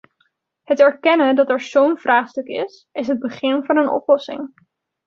Het 0.63 0.79
erkennen 0.79 1.35
dat 1.35 1.49
er 1.49 1.61
zo'n 1.61 1.97
vraagstuk 1.97 2.45
is, 2.47 2.87
is 2.91 3.07
het 3.07 3.19
begin 3.19 3.63
van 3.63 3.77
een 3.77 3.89
oplossing. 3.89 4.53